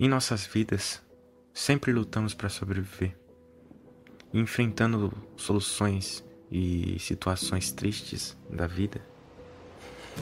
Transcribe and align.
Em 0.00 0.08
nossas 0.08 0.46
vidas, 0.46 1.02
sempre 1.52 1.92
lutamos 1.92 2.32
para 2.32 2.48
sobreviver, 2.48 3.18
enfrentando 4.32 5.12
soluções 5.36 6.24
e 6.52 6.96
situações 7.00 7.72
tristes 7.72 8.38
da 8.48 8.68
vida. 8.68 9.00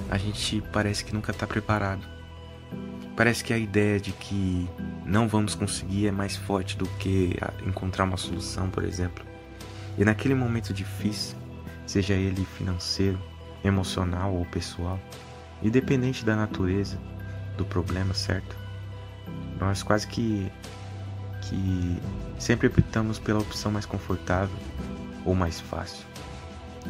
A 0.08 0.16
gente 0.16 0.62
parece 0.72 1.04
que 1.04 1.12
nunca 1.12 1.30
está 1.30 1.46
preparado. 1.46 2.08
Parece 3.14 3.44
que 3.44 3.52
a 3.52 3.58
ideia 3.58 4.00
de 4.00 4.12
que 4.12 4.66
não 5.04 5.28
vamos 5.28 5.54
conseguir 5.54 6.06
é 6.06 6.10
mais 6.10 6.36
forte 6.36 6.74
do 6.78 6.86
que 6.98 7.36
encontrar 7.66 8.04
uma 8.04 8.16
solução, 8.16 8.70
por 8.70 8.82
exemplo. 8.82 9.26
E 9.98 10.06
naquele 10.06 10.34
momento 10.34 10.72
difícil, 10.72 11.36
seja 11.86 12.14
ele 12.14 12.46
financeiro, 12.46 13.20
emocional 13.62 14.34
ou 14.34 14.46
pessoal, 14.46 14.98
independente 15.62 16.24
da 16.24 16.34
natureza 16.34 16.98
do 17.58 17.64
problema, 17.66 18.14
certo? 18.14 18.64
Nós 19.58 19.82
quase 19.82 20.06
que 20.06 20.50
que 21.48 21.98
sempre 22.38 22.66
optamos 22.66 23.18
pela 23.18 23.38
opção 23.38 23.70
mais 23.70 23.86
confortável 23.86 24.56
ou 25.24 25.34
mais 25.34 25.60
fácil. 25.60 26.04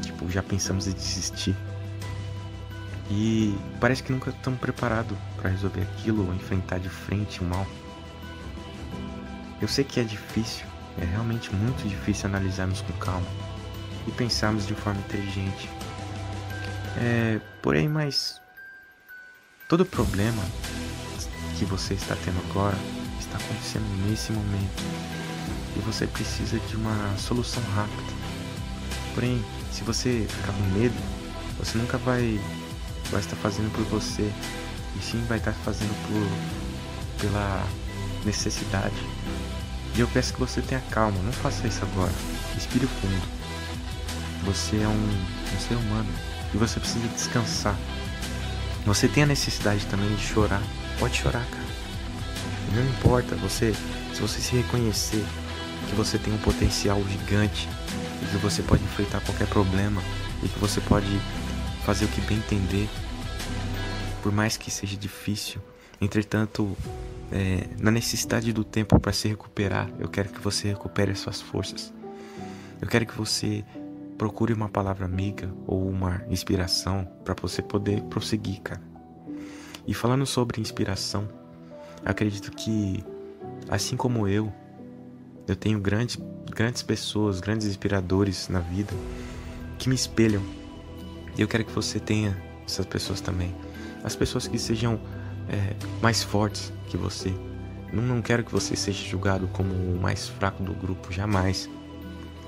Tipo, 0.01 0.31
já 0.31 0.43
pensamos 0.43 0.87
em 0.87 0.93
desistir. 0.93 1.55
E 3.11 3.57
parece 3.81 4.03
que 4.03 4.13
nunca 4.13 4.31
estamos 4.31 4.59
preparados 4.59 5.17
para 5.37 5.51
resolver 5.51 5.83
aquilo 5.83 6.27
ou 6.27 6.35
enfrentar 6.35 6.79
de 6.79 6.89
frente 6.89 7.41
o 7.41 7.45
mal. 7.45 7.67
Eu 9.61 9.69
sei 9.69 9.85
que 9.85 10.01
é 10.01 10.05
difícil, 10.05 10.67
é 11.01 11.05
realmente 11.05 11.55
muito 11.55 11.87
difícil 11.89 12.29
analisarmos 12.29 12.81
com 12.83 12.93
calma 12.95 13.27
e 14.07 14.11
pensarmos 14.11 14.67
de 14.67 14.75
forma 14.75 15.01
inteligente. 15.01 15.71
É, 16.99 17.41
porém, 17.63 17.89
mas 17.89 18.41
todo 19.69 19.85
problema 19.85 20.43
que 21.59 21.65
você 21.65 21.95
está 21.95 22.15
tendo 22.25 22.39
agora 22.51 22.77
está 23.19 23.39
acontecendo 23.39 23.85
nesse 24.09 24.33
momento 24.33 24.83
e 25.75 25.79
você 25.81 26.07
precisa 26.07 26.59
de 26.59 26.77
uma 26.77 27.17
solução 27.19 27.63
rápida. 27.75 28.13
Porém, 29.15 29.43
se 29.73 29.83
você 29.83 30.27
ficar 30.29 30.53
com 30.53 30.79
medo, 30.79 30.95
você 31.59 31.79
nunca 31.79 31.99
vai, 31.99 32.41
vai 33.11 33.21
estar 33.21 33.37
fazendo 33.37 33.73
por 33.73 33.85
você 33.85 34.31
e 34.99 35.03
sim 35.03 35.23
vai 35.29 35.39
estar 35.39 35.53
fazendo 35.53 35.95
por 36.07 36.57
pela 37.21 37.67
necessidade. 38.25 38.95
E 39.95 40.01
eu 40.01 40.09
peço 40.09 40.35
que 40.35 40.41
você 40.41 40.61
tenha 40.61 40.83
calma, 40.91 41.19
não 41.23 41.33
faça 41.33 41.67
isso 41.67 41.83
agora. 41.83 42.13
Respire 42.55 42.87
fundo. 42.87 43.27
Você 44.45 44.77
é 44.77 44.89
um, 44.89 44.93
um 44.93 45.61
ser 45.61 45.75
humano 45.75 46.13
e 46.53 46.57
você 46.59 46.79
precisa 46.79 47.09
descansar. 47.09 47.77
Você 48.85 49.09
tem 49.09 49.23
a 49.23 49.27
necessidade 49.27 49.85
também 49.87 50.15
de 50.15 50.23
chorar. 50.23 50.63
Pode 50.99 51.17
chorar, 51.17 51.45
cara. 51.45 51.67
Não 52.75 52.85
importa, 52.85 53.35
você, 53.37 53.73
se 54.15 54.21
você 54.21 54.41
se 54.41 54.57
reconhecer 54.57 55.25
que 55.89 55.95
você 55.95 56.19
tem 56.19 56.33
um 56.33 56.39
potencial 56.39 57.03
gigante 57.05 57.69
e 58.23 58.27
que 58.27 58.37
você 58.39 58.63
pode 58.63 58.83
enfrentar 58.83 59.21
qualquer 59.21 59.47
problema 59.47 60.03
e 60.43 60.49
que 60.49 60.59
você 60.59 60.81
pode 60.81 61.21
fazer 61.85 62.07
o 62.07 62.09
que 62.09 62.21
bem 62.23 62.39
entender, 62.39 62.89
por 64.23 64.33
mais 64.33 64.57
que 64.57 64.71
seja 64.71 64.97
difícil. 64.97 65.61
Entretanto, 66.01 66.77
é, 67.31 67.69
na 67.79 67.91
necessidade 67.91 68.53
do 68.53 68.65
tempo 68.65 68.99
para 68.99 69.13
se 69.13 69.29
recuperar, 69.29 69.89
eu 69.99 70.09
quero 70.09 70.29
que 70.31 70.41
você 70.41 70.69
recupere 70.69 71.13
as 71.13 71.19
suas 71.19 71.41
forças. 71.41 71.93
Eu 72.81 72.89
quero 72.89 73.07
que 73.07 73.17
você 73.17 73.65
procure 74.19 74.53
uma 74.53 74.69
palavra 74.69 75.05
amiga 75.05 75.51
ou 75.67 75.89
uma 75.89 76.23
inspiração 76.29 77.07
para 77.25 77.35
você 77.41 77.63
poder 77.63 78.03
prosseguir, 78.03 78.61
cara. 78.63 78.96
E 79.87 79.95
falando 79.95 80.27
sobre 80.27 80.61
inspiração, 80.61 81.29
acredito 82.05 82.51
que, 82.51 83.05
assim 83.69 83.97
como 83.97 84.27
eu, 84.27 84.53
eu 85.47 85.55
tenho 85.55 85.79
grandes, 85.81 86.19
grandes 86.51 86.83
pessoas, 86.83 87.41
grandes 87.41 87.67
inspiradores 87.67 88.49
na 88.49 88.61
vida 88.61 88.93
que 89.79 89.89
me 89.89 89.95
espelham. 89.95 90.43
E 91.37 91.41
eu 91.41 91.47
quero 91.47 91.65
que 91.65 91.73
você 91.73 92.01
tenha 92.01 92.37
essas 92.67 92.85
pessoas 92.85 93.21
também. 93.21 93.55
As 94.03 94.17
pessoas 94.17 94.49
que 94.49 94.59
sejam 94.59 95.01
é, 95.49 95.75
mais 96.03 96.23
fortes 96.23 96.73
que 96.89 96.97
você. 96.97 97.33
Não, 97.93 98.03
não 98.03 98.21
quero 98.21 98.43
que 98.43 98.51
você 98.51 98.75
seja 98.75 99.07
julgado 99.07 99.47
como 99.49 99.73
o 99.73 99.99
mais 100.01 100.29
fraco 100.29 100.63
do 100.63 100.75
grupo, 100.75 101.13
jamais. 101.13 101.71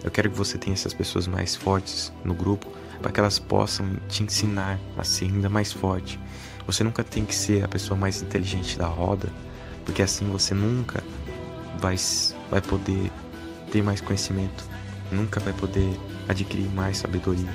Eu 0.02 0.10
quero 0.10 0.30
que 0.30 0.36
você 0.36 0.58
tenha 0.58 0.74
essas 0.74 0.94
pessoas 0.94 1.26
mais 1.26 1.54
fortes 1.54 2.12
no 2.24 2.34
grupo 2.34 2.66
para 3.00 3.12
que 3.12 3.20
elas 3.20 3.38
possam 3.38 3.96
te 4.08 4.22
ensinar 4.22 4.78
a 4.96 5.04
ser 5.04 5.26
ainda 5.26 5.48
mais 5.48 5.72
forte. 5.72 6.18
Você 6.68 6.84
nunca 6.84 7.02
tem 7.02 7.24
que 7.24 7.34
ser 7.34 7.64
a 7.64 7.68
pessoa 7.68 7.98
mais 7.98 8.20
inteligente 8.20 8.76
da 8.76 8.86
roda, 8.86 9.30
porque 9.86 10.02
assim 10.02 10.26
você 10.26 10.52
nunca 10.52 11.02
vai, 11.78 11.96
vai 12.50 12.60
poder 12.60 13.10
ter 13.72 13.82
mais 13.82 14.02
conhecimento, 14.02 14.62
nunca 15.10 15.40
vai 15.40 15.54
poder 15.54 15.98
adquirir 16.28 16.68
mais 16.68 16.98
sabedoria. 16.98 17.48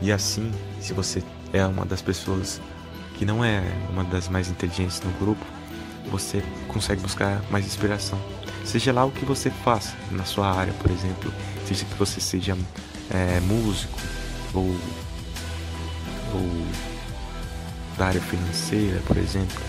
E 0.00 0.10
assim, 0.10 0.50
se 0.80 0.92
você 0.92 1.22
é 1.52 1.64
uma 1.64 1.86
das 1.86 2.02
pessoas 2.02 2.60
que 3.14 3.24
não 3.24 3.44
é 3.44 3.62
uma 3.90 4.02
das 4.02 4.28
mais 4.28 4.48
inteligentes 4.48 5.00
no 5.02 5.12
grupo, 5.12 5.46
você 6.10 6.42
consegue 6.66 7.00
buscar 7.00 7.40
mais 7.52 7.64
inspiração. 7.64 8.20
Seja 8.64 8.92
lá 8.92 9.04
o 9.04 9.12
que 9.12 9.24
você 9.24 9.48
faça 9.48 9.94
na 10.10 10.24
sua 10.24 10.50
área, 10.52 10.72
por 10.72 10.90
exemplo, 10.90 11.32
seja 11.68 11.84
que 11.84 11.94
você 11.94 12.20
seja 12.20 12.58
é, 13.10 13.38
músico 13.38 13.96
ou, 14.52 14.76
ou 16.34 16.91
da 17.96 18.06
área 18.06 18.20
financeira, 18.20 19.00
por 19.06 19.16
exemplo, 19.16 19.60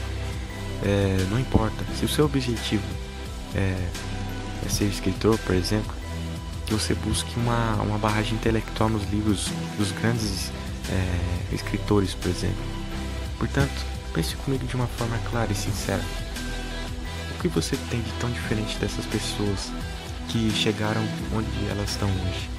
é, 0.84 1.26
não 1.30 1.40
importa. 1.40 1.84
Se 1.98 2.06
o 2.06 2.10
seu 2.10 2.26
objetivo 2.26 2.84
é, 3.56 3.76
é, 4.66 4.70
ser 4.70 4.86
escritor, 4.86 5.38
por 5.40 5.56
exemplo, 5.56 5.94
que 6.66 6.74
você 6.74 6.94
busque 6.94 7.38
uma, 7.40 7.76
uma 7.82 7.98
barragem 7.98 8.36
intelectual 8.36 8.90
nos 8.90 9.10
livros 9.10 9.50
dos 9.78 9.92
grandes 9.92 10.52
é, 10.90 11.56
escritores, 11.56 12.14
por 12.14 12.30
exemplo. 12.30 12.64
Portanto, 13.38 13.86
pense 14.14 14.36
comigo 14.38 14.66
de 14.66 14.76
uma 14.76 14.88
forma 14.88 15.18
clara 15.30 15.52
e 15.52 15.56
sincera. 15.56 16.04
O 17.36 17.42
que 17.42 17.48
você 17.48 17.78
tem 17.90 18.02
de 18.02 18.12
tão 18.14 18.32
diferente 18.32 18.78
dessas 18.78 19.06
pessoas 19.06 19.72
que 20.30 20.52
chegaram 20.52 21.04
onde 21.34 21.70
elas 21.70 21.90
estão 21.90 22.10
hoje? 22.10 22.53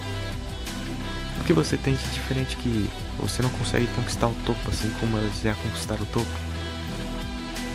Que 1.47 1.53
você 1.53 1.77
tem 1.77 1.95
de 1.95 2.03
diferente 2.11 2.57
que 2.57 2.89
você 3.19 3.43
não 3.43 3.51
consegue 3.51 3.87
conquistar 3.89 4.29
o 4.29 4.35
topo 4.47 4.71
assim 4.71 4.91
como 4.99 5.19
elas 5.19 5.41
já 5.43 5.55
conquistaram 5.55 6.03
o 6.03 6.07
topo? 6.07 6.27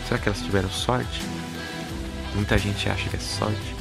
Será 0.08 0.18
que 0.18 0.28
elas 0.28 0.42
tiveram 0.42 0.68
sorte? 0.68 1.22
Muita 2.34 2.58
gente 2.58 2.88
acha 2.88 3.08
que 3.08 3.14
é 3.14 3.20
sorte, 3.20 3.76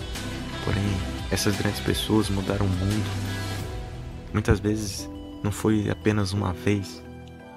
porém 0.64 0.84
essas 1.32 1.56
grandes 1.56 1.80
pessoas 1.80 2.30
mudaram 2.30 2.68
o 2.68 2.70
mundo. 2.70 3.10
Muitas 4.32 4.60
vezes 4.60 5.10
não 5.44 5.52
foi 5.52 5.90
apenas 5.90 6.34
uma 6.34 6.54
vez, 6.54 7.02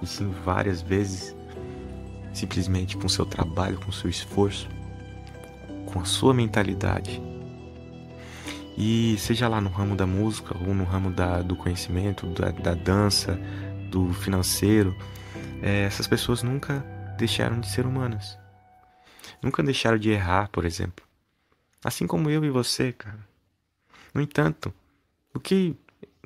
e 0.01 0.07
sim 0.07 0.35
várias 0.43 0.81
vezes, 0.81 1.37
simplesmente 2.33 2.97
com 2.97 3.11
seu 3.11 3.27
trabalho, 3.27 3.79
com 3.79 3.93
seu 3.93 4.09
esforço, 4.09 4.69
com 5.85 6.01
a 6.01 6.05
sua 6.07 6.33
mentalidade. 6.33 7.21
E 8.77 9.17
seja 9.19 9.49
lá 9.49 9.61
no 9.61 9.69
ramo 9.69 9.95
da 9.95 10.07
música 10.07 10.57
ou 10.57 10.75
no 10.75 10.85
ramo 10.85 11.11
da, 11.11 11.43
do 11.43 11.55
conhecimento, 11.55 12.27
da, 12.29 12.51
da 12.51 12.75
dança, 12.75 13.39
do 13.91 14.13
financeiro, 14.15 14.97
é, 15.63 15.83
essas 15.83 16.07
pessoas 16.07 16.43
nunca 16.43 16.85
deixaram 17.19 17.61
de 17.61 17.69
ser 17.69 17.87
humanas. 17.87 18.39
Nunca 19.43 19.63
deixaram 19.63 19.99
de 19.99 20.11
errar, 20.11 20.49
por 20.51 20.65
exemplo. 20.65 21.05
Assim 21.85 22.07
como 22.07 22.31
eu 22.31 22.45
e 22.45 22.51
você, 22.51 22.93
cara. 22.93 23.19
No 24.15 24.21
entanto, 24.21 24.73
o 25.35 25.41
que 25.41 25.77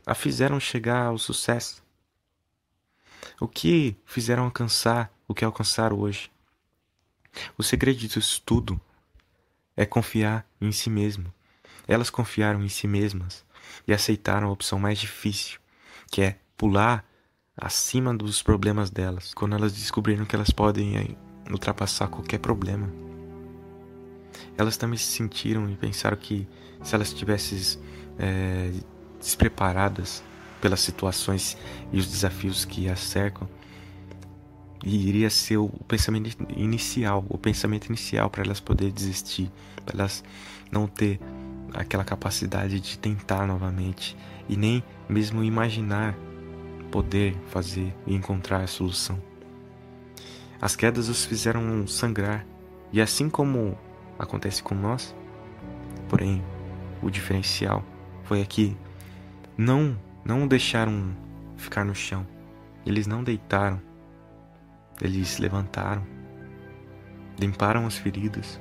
a 0.05 0.15
fizeram 0.15 0.61
chegar 0.61 1.07
ao 1.07 1.19
sucesso? 1.19 1.83
O 3.41 3.49
que 3.49 3.97
fizeram 4.05 4.45
alcançar 4.45 5.11
o 5.29 5.35
que 5.35 5.45
alcançaram 5.45 5.99
hoje? 5.99 6.31
O 7.59 7.63
segredo 7.63 7.99
disso 7.99 8.43
tudo 8.45 8.81
é 9.77 9.85
confiar 9.85 10.47
em 10.61 10.73
si 10.73 10.89
mesmo. 10.89 11.33
Elas 11.87 12.11
confiaram 12.11 12.63
em 12.63 12.69
si 12.69 12.87
mesmas 12.87 13.45
e 13.87 13.93
aceitaram 13.93 14.49
a 14.49 14.53
opção 14.53 14.79
mais 14.79 14.99
difícil, 14.99 15.59
que 16.11 16.23
é 16.23 16.37
pular 16.57 17.05
acima 17.57 18.15
dos 18.15 18.43
problemas 18.43 18.91
delas, 18.91 19.33
quando 19.33 19.55
elas 19.55 19.73
descobriram 19.73 20.25
que 20.25 20.37
elas 20.37 20.51
podem 20.51 20.97
eh, 20.97 21.17
ultrapassar 21.51 22.09
qualquer 22.09 22.39
problema. 22.39 22.89
Elas 24.59 24.77
também 24.77 24.99
se 24.99 25.07
sentiram 25.07 25.69
e 25.71 25.77
pensaram 25.77 26.17
que 26.17 26.47
se 26.83 26.95
elas 26.95 27.09
estivessem 27.09 27.81
é, 28.19 28.73
despreparadas 29.19 30.23
pelas 30.61 30.81
situações 30.81 31.57
e 31.93 31.99
os 31.99 32.07
desafios 32.07 32.65
que 32.65 32.89
as 32.89 33.01
cercam, 33.01 33.49
iria 34.85 35.31
ser 35.31 35.57
o 35.57 35.69
pensamento 35.89 36.37
inicial, 36.57 37.25
o 37.29 37.39
pensamento 37.39 37.87
inicial 37.87 38.31
para 38.31 38.45
elas 38.45 38.61
poderem 38.61 38.93
desistir, 38.93 39.51
para 39.85 39.99
elas 39.99 40.23
não 40.71 40.87
ter 40.87 41.19
aquela 41.73 42.05
capacidade 42.05 42.81
de 42.81 42.99
tentar 42.99 43.47
novamente 43.47 44.17
e 44.49 44.57
nem 44.57 44.83
mesmo 45.09 45.43
imaginar 45.43 46.17
poder 46.91 47.37
fazer 47.49 47.95
e 48.07 48.15
encontrar 48.15 48.63
a 48.63 48.67
solução. 48.67 49.21
As 50.61 50.75
quedas 50.75 51.09
os 51.09 51.25
fizeram 51.25 51.87
sangrar, 51.87 52.47
e 52.93 53.01
assim 53.01 53.29
como 53.29 53.77
acontece 54.19 54.63
com 54.63 54.75
nós. 54.75 55.15
Porém, 56.09 56.43
o 57.03 57.11
diferencial 57.11 57.85
foi 58.25 58.41
aqui 58.41 58.77
não 59.57 59.99
não 60.25 60.47
deixaram 60.47 61.15
ficar 61.57 61.85
no 61.85 61.95
chão. 61.95 62.27
Eles 62.85 63.07
não 63.07 63.23
deitaram. 63.23 63.81
Eles 65.01 65.39
levantaram, 65.39 66.07
limparam 67.39 67.87
as 67.87 67.97
feridas 67.97 68.61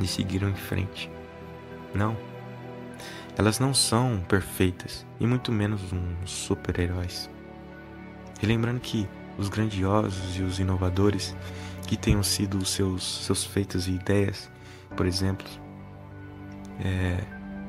e 0.00 0.06
seguiram 0.06 0.48
em 0.48 0.54
frente. 0.54 1.10
Não. 1.96 2.16
Elas 3.38 3.58
não 3.58 3.72
são 3.72 4.20
perfeitas 4.28 5.06
e 5.18 5.26
muito 5.26 5.50
menos 5.50 5.92
uns 5.92 6.30
super-heróis. 6.30 7.30
E 8.42 8.46
lembrando 8.46 8.80
que 8.80 9.08
os 9.38 9.48
grandiosos 9.48 10.36
e 10.36 10.42
os 10.42 10.58
inovadores 10.58 11.34
que 11.86 11.96
tenham 11.96 12.22
sido 12.22 12.58
os 12.58 12.70
seus, 12.70 13.24
seus 13.24 13.44
feitos 13.44 13.88
e 13.88 13.92
ideias, 13.92 14.50
por 14.96 15.06
exemplo, 15.06 15.46
é, 16.80 17.18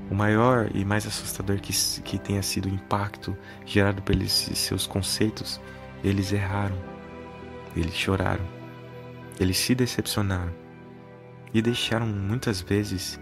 o 0.10 0.16
maior 0.16 0.70
e 0.74 0.84
mais 0.84 1.06
assustador 1.06 1.60
que, 1.60 1.74
que 2.02 2.18
tenha 2.18 2.42
sido 2.42 2.68
o 2.68 2.74
impacto 2.74 3.38
gerado 3.66 4.02
pelos 4.02 4.32
seus 4.32 4.88
conceitos, 4.88 5.60
eles 6.04 6.32
erraram, 6.32 6.78
eles 7.76 7.94
choraram, 7.94 8.46
eles 9.40 9.58
se 9.58 9.76
decepcionaram 9.76 10.54
e 11.54 11.62
deixaram 11.62 12.06
muitas 12.06 12.62
vezes 12.62 13.20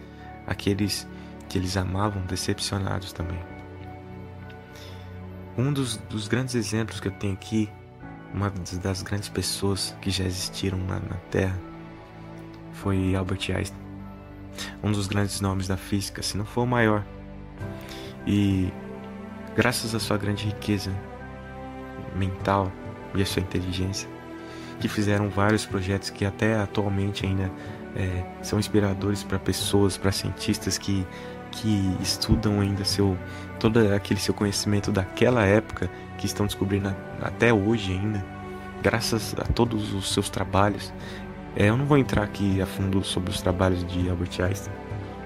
aqueles 0.48 1.08
que 1.50 1.58
eles 1.58 1.78
amavam 1.78 2.22
decepcionados 2.24 3.14
também. 3.14 3.40
Um 5.58 5.72
dos, 5.72 5.98
dos 5.98 6.28
grandes 6.28 6.56
exemplos 6.56 7.00
que 7.00 7.08
eu 7.08 7.14
tenho 7.14 7.34
aqui, 7.34 7.70
uma 8.34 8.50
das 8.84 9.02
grandes 9.02 9.30
pessoas 9.30 9.96
que 10.02 10.10
já 10.10 10.26
existiram 10.26 10.78
na, 10.78 11.00
na 11.00 11.16
Terra, 11.30 11.58
foi 12.74 13.16
Albert 13.16 13.52
Einstein 13.56 13.86
um 14.84 14.92
dos 14.92 15.08
grandes 15.08 15.42
nomes 15.42 15.68
da 15.68 15.78
física, 15.78 16.22
se 16.22 16.38
não 16.38 16.46
for 16.46 16.62
o 16.62 16.68
maior. 16.68 17.04
E 18.26 18.72
graças 19.56 19.94
à 19.96 20.00
sua 20.00 20.18
grande 20.18 20.46
riqueza 20.46 20.92
mental 22.16 22.72
e 23.14 23.22
à 23.22 23.26
sua 23.26 23.42
inteligência, 23.42 24.10
que 24.80 24.88
fizeram 24.88 25.30
vários 25.30 25.66
projetos 25.66 26.10
que 26.10 26.26
até 26.26 26.56
atualmente 26.56 27.26
ainda 27.26 27.52
é, 27.96 28.24
são 28.42 28.60
inspiradores 28.60 29.24
para 29.24 29.40
pessoas, 29.40 29.98
para 29.98 30.12
cientistas 30.12 30.78
que, 30.78 31.06
que 31.52 31.98
estudam 32.02 32.60
ainda 32.60 32.84
seu 32.84 33.18
todo 33.60 33.80
aquele 33.94 34.20
seu 34.20 34.34
conhecimento 34.34 34.92
daquela 34.92 35.44
época 35.44 35.90
que 36.18 36.26
estão 36.26 36.46
descobrindo 36.46 36.94
até 37.22 37.54
hoje 37.54 37.94
ainda, 37.94 38.24
graças 38.84 39.34
a 39.40 39.44
todos 39.44 39.94
os 39.94 40.14
seus 40.14 40.30
trabalhos. 40.30 40.94
É, 41.56 41.70
eu 41.70 41.78
não 41.78 41.86
vou 41.86 41.98
entrar 41.98 42.24
aqui 42.24 42.62
a 42.62 42.66
fundo 42.66 43.04
sobre 43.04 43.32
os 43.32 43.42
trabalhos 43.42 43.86
de 43.88 44.10
Albert 44.10 44.42
Einstein, 44.42 44.74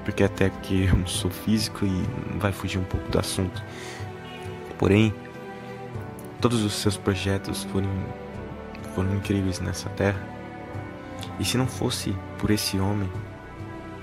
porque 0.05 0.23
até 0.23 0.49
que 0.49 0.83
eu 0.83 0.95
não 0.95 1.07
sou 1.07 1.31
físico 1.31 1.85
e 1.85 2.37
vai 2.37 2.51
fugir 2.51 2.77
um 2.77 2.83
pouco 2.83 3.09
do 3.09 3.19
assunto. 3.19 3.63
Porém, 4.77 5.13
todos 6.39 6.63
os 6.63 6.73
seus 6.73 6.95
projetos 6.95 7.63
foram, 7.65 7.89
foram 8.93 9.15
incríveis 9.15 9.59
nessa 9.59 9.89
terra. 9.89 10.38
E 11.39 11.45
se 11.45 11.57
não 11.57 11.67
fosse 11.67 12.13
por 12.37 12.51
esse 12.51 12.77
homem, 12.79 13.09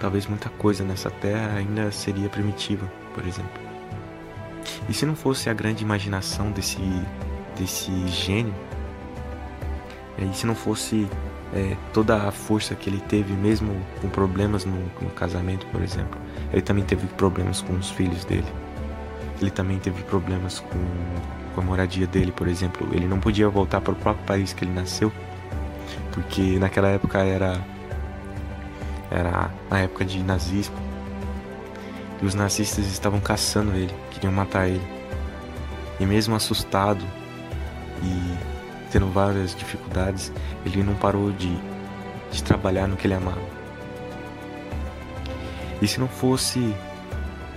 talvez 0.00 0.26
muita 0.26 0.48
coisa 0.48 0.82
nessa 0.84 1.10
terra 1.10 1.58
ainda 1.58 1.90
seria 1.92 2.28
primitiva, 2.28 2.90
por 3.14 3.26
exemplo. 3.26 3.60
E 4.88 4.94
se 4.94 5.04
não 5.04 5.14
fosse 5.14 5.50
a 5.50 5.54
grande 5.54 5.82
imaginação 5.84 6.50
desse, 6.50 6.80
desse 7.58 8.08
gênio, 8.08 8.54
e 10.18 10.34
se 10.34 10.46
não 10.46 10.54
fosse 10.54 11.06
é, 11.52 11.76
toda 11.92 12.28
a 12.28 12.32
força 12.32 12.74
que 12.74 12.88
ele 12.88 13.00
teve, 13.00 13.32
mesmo 13.32 13.74
com 14.00 14.08
problemas 14.08 14.64
no, 14.64 14.78
no, 15.00 15.10
casamento, 15.10 15.66
por 15.66 15.82
exemplo. 15.82 16.18
Ele 16.52 16.62
também 16.62 16.84
teve 16.84 17.06
problemas 17.06 17.60
com 17.60 17.74
os 17.74 17.90
filhos 17.90 18.24
dele. 18.24 18.46
Ele 19.40 19.50
também 19.50 19.78
teve 19.78 20.02
problemas 20.04 20.60
com, 20.60 20.78
com 21.54 21.60
a 21.60 21.64
moradia 21.64 22.06
dele, 22.06 22.32
por 22.32 22.48
exemplo. 22.48 22.88
Ele 22.92 23.06
não 23.06 23.20
podia 23.20 23.48
voltar 23.48 23.80
para 23.80 23.92
o 23.92 23.96
próprio 23.96 24.24
país 24.26 24.52
que 24.52 24.64
ele 24.64 24.72
nasceu, 24.72 25.12
porque 26.12 26.58
naquela 26.58 26.88
época 26.88 27.18
era 27.18 27.60
era 29.10 29.50
a 29.70 29.78
época 29.78 30.04
de 30.04 30.22
nazismo. 30.22 30.76
E 32.20 32.24
os 32.26 32.34
nazistas 32.34 32.86
estavam 32.86 33.20
caçando 33.20 33.72
ele, 33.74 33.94
queriam 34.10 34.32
matar 34.32 34.68
ele. 34.68 34.82
E 36.00 36.06
mesmo 36.06 36.34
assustado 36.34 37.04
e 38.02 38.36
tendo 38.90 39.08
várias 39.10 39.54
dificuldades, 39.54 40.32
ele 40.64 40.82
não 40.82 40.94
parou 40.94 41.30
de, 41.32 41.54
de 42.30 42.42
trabalhar 42.42 42.86
no 42.86 42.96
que 42.96 43.06
ele 43.06 43.14
amava. 43.14 43.56
E 45.80 45.86
se 45.86 46.00
não 46.00 46.08
fosse 46.08 46.74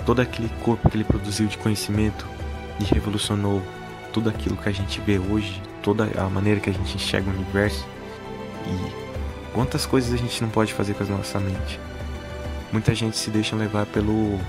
todo 0.06 0.22
aquele 0.22 0.50
corpo 0.64 0.90
que 0.90 0.98
ele 0.98 1.04
produziu 1.04 1.48
de 1.48 1.58
conhecimento 1.58 2.26
e 2.80 2.84
revolucionou 2.84 3.62
tudo 4.12 4.30
aquilo 4.30 4.58
que 4.58 4.68
a 4.68 4.72
gente 4.72 5.00
vê 5.02 5.20
hoje, 5.20 5.62
toda 5.82 6.10
a 6.20 6.30
maneira 6.30 6.60
que 6.60 6.70
a 6.70 6.74
gente 6.74 6.96
enxerga 6.96 7.30
o 7.30 7.34
universo 7.34 7.88
e 8.70 9.54
quantas 9.54 9.86
coisas 9.86 10.14
a 10.14 10.18
gente 10.18 10.42
não 10.42 10.50
pode 10.50 10.74
fazer 10.74 10.94
com 10.94 11.04
a 11.04 11.08
nossa 11.08 11.40
mente. 11.40 11.80
Muita 12.72 12.94
gente 12.94 13.18
se 13.18 13.30
deixa 13.30 13.56
levar 13.56 13.86
pelo 13.88 14.40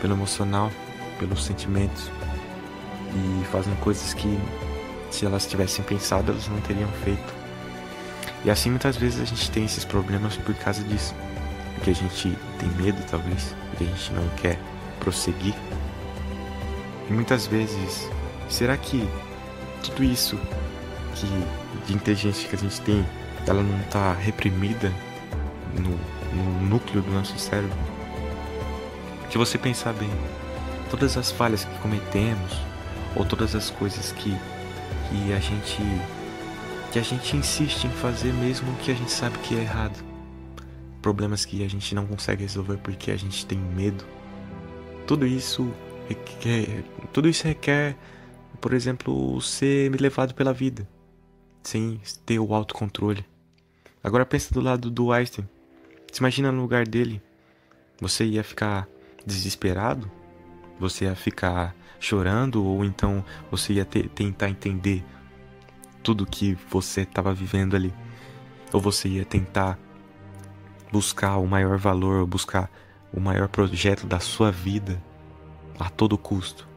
pelo 0.00 0.14
emocional, 0.14 0.70
pelos 1.18 1.44
sentimentos 1.44 2.10
e 3.14 3.44
fazem 3.46 3.74
coisas 3.76 4.12
que 4.14 4.38
se 5.10 5.24
elas 5.24 5.46
tivessem 5.46 5.84
pensado, 5.84 6.32
elas 6.32 6.48
não 6.48 6.60
teriam 6.60 6.88
feito. 7.04 7.34
E 8.44 8.50
assim 8.50 8.70
muitas 8.70 8.96
vezes 8.96 9.20
a 9.20 9.24
gente 9.24 9.50
tem 9.50 9.64
esses 9.64 9.84
problemas 9.84 10.36
por 10.36 10.54
causa 10.54 10.82
disso. 10.84 11.14
Porque 11.74 11.90
a 11.90 11.94
gente 11.94 12.36
tem 12.58 12.68
medo, 12.82 13.02
talvez, 13.10 13.54
porque 13.70 13.84
a 13.84 13.86
gente 13.86 14.12
não 14.12 14.28
quer 14.36 14.58
prosseguir. 15.00 15.54
E 17.08 17.12
muitas 17.12 17.46
vezes, 17.46 18.08
será 18.48 18.76
que 18.76 19.08
tudo 19.82 20.02
isso 20.02 20.38
que 21.14 21.26
de 21.86 21.94
inteligência 21.94 22.48
que 22.48 22.56
a 22.56 22.58
gente 22.58 22.80
tem, 22.80 23.06
ela 23.46 23.62
não 23.62 23.80
está 23.80 24.12
reprimida 24.12 24.92
no, 25.74 25.90
no 26.34 26.60
núcleo 26.68 27.02
do 27.02 27.10
nosso 27.10 27.38
cérebro? 27.38 27.76
Se 29.30 29.38
você 29.38 29.58
pensar 29.58 29.92
bem, 29.92 30.10
todas 30.90 31.16
as 31.16 31.30
falhas 31.30 31.64
que 31.64 31.78
cometemos, 31.78 32.52
ou 33.14 33.24
todas 33.24 33.54
as 33.54 33.70
coisas 33.70 34.12
que 34.12 34.36
que 35.08 35.32
a 35.32 35.38
gente 35.38 35.82
que 36.92 36.98
a 36.98 37.02
gente 37.02 37.36
insiste 37.36 37.84
em 37.84 37.90
fazer 37.90 38.32
mesmo 38.32 38.74
que 38.76 38.90
a 38.90 38.94
gente 38.94 39.10
sabe 39.10 39.38
que 39.38 39.54
é 39.54 39.60
errado. 39.60 40.04
Problemas 41.02 41.44
que 41.44 41.64
a 41.64 41.68
gente 41.68 41.94
não 41.94 42.06
consegue 42.06 42.42
resolver 42.42 42.78
porque 42.78 43.10
a 43.10 43.16
gente 43.16 43.44
tem 43.46 43.58
medo. 43.58 44.04
Tudo 45.06 45.26
isso 45.26 45.70
requer, 46.08 46.84
tudo 47.12 47.28
isso 47.28 47.46
requer, 47.46 47.96
por 48.60 48.72
exemplo, 48.72 49.40
ser 49.40 49.90
levado 50.00 50.34
pela 50.34 50.52
vida, 50.52 50.88
sem 51.62 52.00
ter 52.24 52.38
o 52.38 52.54
autocontrole. 52.54 53.24
Agora 54.06 54.24
pensa 54.24 54.54
do 54.54 54.60
lado 54.60 54.88
do 54.88 55.10
Einstein. 55.10 55.48
Se 56.12 56.20
imagina 56.20 56.52
no 56.52 56.62
lugar 56.62 56.86
dele. 56.86 57.20
Você 58.00 58.24
ia 58.24 58.44
ficar 58.44 58.86
desesperado? 59.26 60.08
Você 60.78 61.06
ia 61.06 61.16
ficar 61.16 61.74
chorando 61.98 62.64
ou 62.64 62.84
então 62.84 63.24
você 63.50 63.72
ia 63.72 63.84
te, 63.84 64.08
tentar 64.08 64.48
entender 64.48 65.04
tudo 66.04 66.24
que 66.24 66.56
você 66.70 67.00
estava 67.00 67.34
vivendo 67.34 67.74
ali, 67.74 67.92
ou 68.72 68.80
você 68.80 69.08
ia 69.08 69.24
tentar 69.24 69.76
buscar 70.92 71.38
o 71.38 71.46
maior 71.48 71.76
valor, 71.76 72.24
buscar 72.26 72.70
o 73.12 73.18
maior 73.18 73.48
projeto 73.48 74.06
da 74.06 74.20
sua 74.20 74.52
vida 74.52 75.02
a 75.80 75.90
todo 75.90 76.16
custo. 76.16 76.68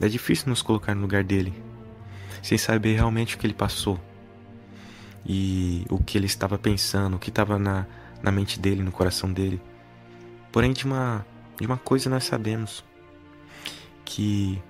É 0.00 0.06
difícil 0.06 0.48
nos 0.48 0.62
colocar 0.62 0.94
no 0.94 1.02
lugar 1.02 1.24
dele, 1.24 1.52
sem 2.40 2.56
saber 2.56 2.94
realmente 2.94 3.34
o 3.34 3.38
que 3.38 3.48
ele 3.48 3.54
passou 3.54 3.98
e 5.24 5.84
o 5.88 6.02
que 6.02 6.18
ele 6.18 6.26
estava 6.26 6.58
pensando, 6.58 7.16
o 7.16 7.18
que 7.18 7.30
estava 7.30 7.58
na, 7.58 7.86
na 8.22 8.32
mente 8.32 8.58
dele, 8.58 8.82
no 8.82 8.92
coração 8.92 9.32
dele. 9.32 9.60
Porém, 10.50 10.72
de 10.72 10.84
uma, 10.84 11.24
de 11.58 11.66
uma 11.66 11.76
coisa 11.76 12.10
nós 12.10 12.24
sabemos: 12.24 12.84
que 14.04 14.60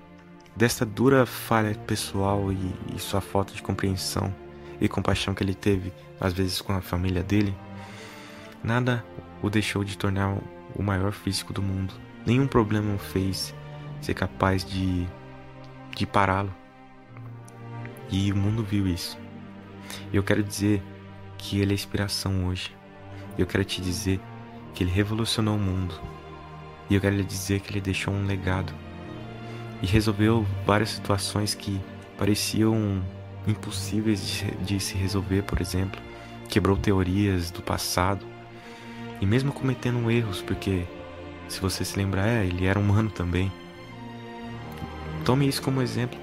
dessa 0.55 0.85
dura 0.85 1.25
falha 1.25 1.75
pessoal 1.75 2.51
e, 2.51 2.95
e 2.95 2.99
sua 2.99 3.21
falta 3.21 3.53
de 3.53 3.61
compreensão 3.61 4.33
e 4.79 4.87
compaixão 4.87 5.33
que 5.33 5.43
ele 5.43 5.53
teve, 5.53 5.93
às 6.19 6.33
vezes 6.33 6.61
com 6.61 6.73
a 6.73 6.81
família 6.81 7.23
dele, 7.23 7.55
nada 8.63 9.03
o 9.41 9.49
deixou 9.49 9.83
de 9.83 9.97
tornar 9.97 10.37
o 10.75 10.83
maior 10.83 11.11
físico 11.11 11.53
do 11.53 11.61
mundo. 11.61 11.93
Nenhum 12.25 12.47
problema 12.47 12.95
o 12.95 12.97
fez 12.97 13.53
ser 14.01 14.13
capaz 14.13 14.63
de, 14.63 15.07
de 15.95 16.05
pará-lo. 16.05 16.53
E 18.09 18.31
o 18.31 18.35
mundo 18.35 18.63
viu 18.63 18.87
isso. 18.87 19.17
Eu 20.13 20.23
quero 20.23 20.43
dizer 20.43 20.81
que 21.37 21.59
ele 21.59 21.71
é 21.71 21.75
inspiração 21.75 22.45
hoje. 22.45 22.75
Eu 23.37 23.45
quero 23.45 23.63
te 23.63 23.81
dizer 23.81 24.19
que 24.73 24.83
ele 24.83 24.91
revolucionou 24.91 25.55
o 25.55 25.59
mundo. 25.59 25.99
E 26.89 26.95
eu 26.95 27.01
quero 27.01 27.15
lhe 27.15 27.23
dizer 27.23 27.59
que 27.61 27.71
ele 27.71 27.81
deixou 27.81 28.13
um 28.13 28.25
legado 28.25 28.73
e 29.81 29.85
resolveu 29.85 30.45
várias 30.65 30.89
situações 30.89 31.53
que 31.53 31.79
pareciam 32.17 33.03
impossíveis 33.47 34.25
de, 34.25 34.51
de 34.63 34.79
se 34.79 34.95
resolver, 34.95 35.43
por 35.43 35.59
exemplo. 35.59 36.01
Quebrou 36.49 36.77
teorias 36.77 37.49
do 37.49 37.61
passado 37.61 38.25
E 39.19 39.25
mesmo 39.25 39.51
cometendo 39.51 40.11
erros, 40.11 40.41
porque 40.41 40.83
se 41.47 41.59
você 41.59 41.83
se 41.85 41.97
lembrar, 41.97 42.27
é, 42.27 42.45
ele 42.45 42.65
era 42.65 42.79
humano 42.79 43.09
também. 43.09 43.51
Tome 45.25 45.47
isso 45.47 45.61
como 45.61 45.81
exemplo, 45.81 46.19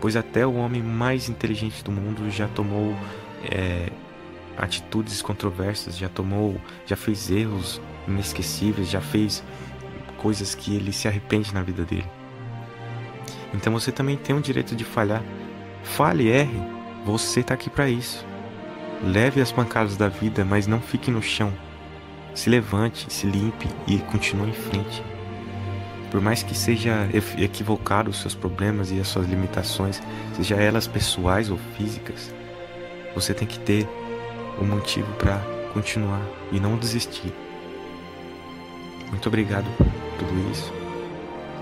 pois 0.00 0.16
até 0.16 0.46
o 0.46 0.54
homem 0.54 0.82
mais 0.82 1.28
inteligente 1.28 1.82
do 1.82 1.90
mundo 1.90 2.30
já 2.30 2.48
tomou 2.48 2.94
é, 3.44 3.90
atitudes 4.56 5.22
controversas, 5.22 5.96
já 5.96 6.08
tomou, 6.08 6.60
já 6.86 6.96
fez 6.96 7.30
erros 7.30 7.80
inesquecíveis, 8.08 8.88
já 8.88 9.00
fez 9.00 9.42
coisas 10.18 10.54
que 10.54 10.74
ele 10.74 10.92
se 10.92 11.06
arrepende 11.08 11.52
na 11.52 11.62
vida 11.62 11.84
dele. 11.84 12.06
Então 13.54 13.72
você 13.72 13.92
também 13.92 14.16
tem 14.16 14.36
o 14.36 14.40
direito 14.40 14.74
de 14.74 14.84
falhar. 14.84 15.22
Fale, 15.82 16.28
erre. 16.28 16.60
Você 17.04 17.40
está 17.40 17.54
aqui 17.54 17.70
para 17.70 17.88
isso. 17.88 18.26
Leve 19.04 19.40
as 19.40 19.52
pancadas 19.52 19.96
da 19.96 20.08
vida, 20.08 20.44
mas 20.44 20.66
não 20.66 20.80
fique 20.80 21.10
no 21.10 21.22
chão. 21.22 21.52
Se 22.34 22.50
levante, 22.50 23.12
se 23.12 23.26
limpe 23.26 23.68
e 23.86 23.98
continue 23.98 24.50
em 24.50 24.52
frente. 24.52 25.02
Por 26.10 26.20
mais 26.20 26.42
que 26.42 26.56
seja 26.56 27.08
equivocado 27.36 28.10
os 28.10 28.20
seus 28.20 28.34
problemas 28.34 28.90
e 28.90 29.00
as 29.00 29.08
suas 29.08 29.26
limitações, 29.26 30.00
seja 30.34 30.54
elas 30.54 30.86
pessoais 30.86 31.50
ou 31.50 31.58
físicas, 31.76 32.32
você 33.14 33.34
tem 33.34 33.46
que 33.46 33.58
ter 33.58 33.88
um 34.60 34.64
motivo 34.64 35.12
para 35.14 35.38
continuar 35.72 36.22
e 36.52 36.60
não 36.60 36.76
desistir. 36.76 37.32
Muito 39.10 39.28
obrigado 39.28 39.66
por 39.76 39.86
tudo 40.18 40.50
isso. 40.50 40.72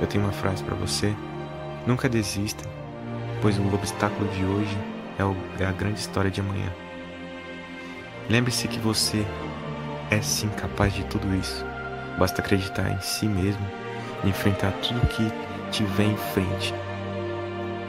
Eu 0.01 0.07
tenho 0.07 0.25
uma 0.25 0.33
frase 0.33 0.63
para 0.63 0.75
você: 0.75 1.15
nunca 1.87 2.09
desista, 2.09 2.69
pois 3.41 3.59
o 3.59 3.75
obstáculo 3.75 4.29
de 4.31 4.45
hoje 4.45 4.79
é, 5.19 5.63
é 5.63 5.67
a 5.67 5.73
grande 5.73 6.01
história 6.01 6.31
de 6.31 6.41
amanhã. 6.41 6.71
Lembre-se 8.29 8.69
que 8.69 8.79
você 8.79 9.25
é 10.11 10.21
sim 10.21 10.49
capaz 10.51 10.93
de 10.93 11.05
tudo 11.05 11.35
isso. 11.37 11.65
Basta 12.19 12.41
acreditar 12.41 12.91
em 12.91 13.01
si 13.01 13.27
mesmo 13.27 13.84
enfrentar 14.29 14.73
tudo 14.83 15.07
que 15.09 15.31
te 15.71 15.85
vem 15.85 16.13
em 16.13 16.17
frente 16.17 16.75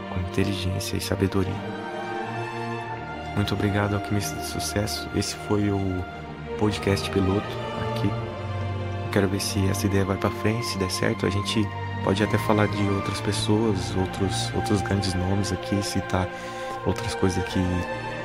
com 0.09 0.19
inteligência 0.21 0.97
e 0.97 1.01
sabedoria. 1.01 1.53
Muito 3.35 3.53
obrigado, 3.53 3.95
Alquimista 3.95 4.35
de 4.35 4.45
Sucesso. 4.45 5.09
Esse 5.15 5.35
foi 5.47 5.69
o 5.69 6.03
podcast 6.57 7.09
piloto 7.11 7.45
aqui. 7.89 8.09
Quero 9.11 9.27
ver 9.27 9.41
se 9.41 9.65
essa 9.67 9.85
ideia 9.85 10.05
vai 10.05 10.17
para 10.17 10.29
frente, 10.29 10.65
se 10.65 10.77
der 10.77 10.89
certo, 10.89 11.25
a 11.25 11.29
gente 11.29 11.67
pode 12.03 12.23
até 12.23 12.37
falar 12.37 12.67
de 12.67 12.83
outras 12.89 13.19
pessoas, 13.21 13.95
outros, 13.95 14.53
outros 14.55 14.81
grandes 14.81 15.13
nomes 15.13 15.51
aqui, 15.51 15.81
citar 15.83 16.29
outras 16.85 17.15
coisas 17.15 17.43
que, 17.45 17.59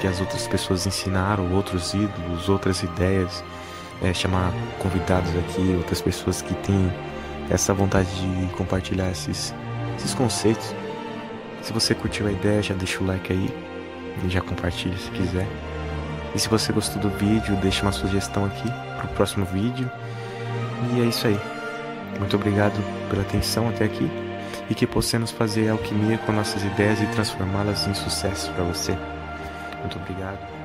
que 0.00 0.06
as 0.06 0.20
outras 0.20 0.46
pessoas 0.46 0.86
ensinaram, 0.86 1.52
outros 1.54 1.94
ídolos, 1.94 2.48
outras 2.48 2.82
ideias, 2.82 3.42
é, 4.02 4.12
chamar 4.14 4.52
convidados 4.78 5.30
aqui, 5.38 5.74
outras 5.76 6.00
pessoas 6.00 6.40
que 6.42 6.54
têm 6.54 6.92
essa 7.50 7.74
vontade 7.74 8.08
de 8.08 8.52
compartilhar 8.54 9.10
esses, 9.10 9.52
esses 9.96 10.14
conceitos. 10.14 10.74
Se 11.62 11.72
você 11.72 11.94
curtiu 11.94 12.26
a 12.26 12.32
ideia, 12.32 12.62
já 12.62 12.74
deixa 12.74 13.02
o 13.02 13.06
like 13.06 13.32
aí 13.32 13.70
já 14.28 14.40
compartilhe 14.40 14.96
se 14.98 15.10
quiser. 15.10 15.46
E 16.34 16.38
se 16.38 16.48
você 16.48 16.72
gostou 16.72 17.00
do 17.00 17.10
vídeo, 17.10 17.56
deixe 17.56 17.82
uma 17.82 17.92
sugestão 17.92 18.44
aqui 18.44 18.68
para 18.96 19.06
o 19.06 19.08
próximo 19.14 19.44
vídeo. 19.46 19.90
E 20.94 21.00
é 21.00 21.04
isso 21.04 21.26
aí. 21.26 21.40
Muito 22.18 22.36
obrigado 22.36 22.78
pela 23.08 23.22
atenção 23.22 23.68
até 23.68 23.84
aqui 23.84 24.10
e 24.68 24.74
que 24.74 24.86
possamos 24.86 25.30
fazer 25.30 25.68
alquimia 25.68 26.18
com 26.18 26.32
nossas 26.32 26.62
ideias 26.62 27.00
e 27.00 27.06
transformá-las 27.06 27.86
em 27.86 27.94
sucesso 27.94 28.52
para 28.52 28.64
você. 28.64 28.96
Muito 29.80 29.98
obrigado. 29.98 30.59